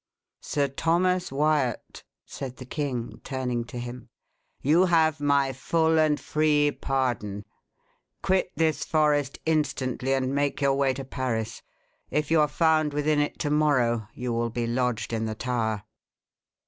"Sir 0.41 0.67
Thomas 0.67 1.31
Wyat," 1.31 2.03
said 2.25 2.57
the 2.57 2.65
king, 2.65 3.21
turning 3.23 3.63
to 3.65 3.77
him, 3.77 4.09
"you 4.59 4.85
have 4.85 5.19
my 5.19 5.53
full 5.53 5.99
and 5.99 6.19
free 6.19 6.71
pardon. 6.71 7.45
Quit 8.23 8.51
this 8.55 8.83
forest 8.83 9.37
instantly, 9.45 10.13
and 10.15 10.33
make 10.33 10.59
your 10.59 10.73
way 10.73 10.95
to 10.95 11.05
Paris. 11.05 11.61
If 12.09 12.31
you 12.31 12.41
are 12.41 12.47
found 12.47 12.93
within 12.93 13.19
it 13.19 13.37
to 13.41 13.51
morrow 13.51 14.07
you 14.15 14.33
will 14.33 14.49
be 14.49 14.65
lodged 14.65 15.13
in 15.13 15.25
the 15.27 15.35
Tower." 15.35 15.83